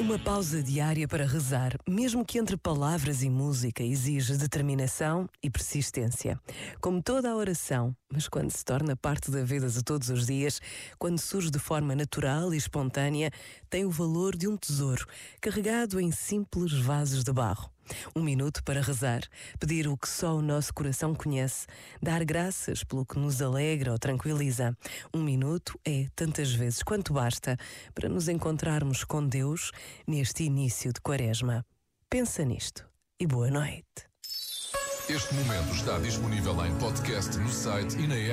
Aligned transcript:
Uma 0.00 0.16
pausa 0.16 0.62
diária 0.62 1.08
para 1.08 1.26
rezar, 1.26 1.76
mesmo 1.86 2.24
que 2.24 2.38
entre 2.38 2.56
palavras 2.56 3.24
e 3.24 3.28
música, 3.28 3.82
exige 3.82 4.36
determinação 4.36 5.28
e 5.42 5.50
persistência. 5.50 6.40
Como 6.80 7.02
toda 7.02 7.28
a 7.28 7.34
oração, 7.34 7.94
mas 8.08 8.28
quando 8.28 8.50
se 8.50 8.64
torna 8.64 8.96
parte 8.96 9.28
da 9.28 9.42
vida 9.42 9.68
de 9.68 9.82
todos 9.82 10.08
os 10.08 10.26
dias, 10.26 10.60
quando 10.98 11.18
surge 11.18 11.50
de 11.50 11.58
forma 11.58 11.96
natural 11.96 12.54
e 12.54 12.56
espontânea, 12.56 13.32
tem 13.68 13.84
o 13.84 13.90
valor 13.90 14.36
de 14.36 14.46
um 14.46 14.56
tesouro 14.56 15.04
carregado 15.40 16.00
em 16.00 16.12
simples 16.12 16.72
vasos 16.72 17.24
de 17.24 17.32
barro. 17.32 17.68
Um 18.14 18.22
minuto 18.22 18.62
para 18.64 18.80
rezar, 18.80 19.22
pedir 19.58 19.88
o 19.88 19.96
que 19.96 20.08
só 20.08 20.34
o 20.34 20.42
nosso 20.42 20.72
coração 20.74 21.14
conhece, 21.14 21.66
dar 22.02 22.24
graças 22.24 22.84
pelo 22.84 23.06
que 23.06 23.18
nos 23.18 23.40
alegra 23.40 23.92
ou 23.92 23.98
tranquiliza. 23.98 24.76
Um 25.14 25.22
minuto 25.22 25.78
é, 25.84 26.06
tantas 26.14 26.52
vezes 26.52 26.82
quanto 26.82 27.12
basta, 27.12 27.56
para 27.94 28.08
nos 28.08 28.28
encontrarmos 28.28 29.04
com 29.04 29.26
Deus 29.26 29.72
neste 30.06 30.44
início 30.44 30.92
de 30.92 31.00
Quaresma. 31.00 31.64
Pensa 32.10 32.44
nisto 32.44 32.86
e 33.20 33.26
boa 33.26 33.50
noite. 33.50 34.08
Este 35.08 35.34
momento 35.34 35.74
está 35.74 35.98
disponível 35.98 36.66
em 36.66 36.74
podcast 36.78 37.38
no 37.38 37.48
site 37.48 37.96
e 37.96 38.06
na 38.06 38.14
app. 38.14 38.26